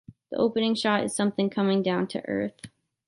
[0.31, 2.59] The opening shot is something coming down to earth.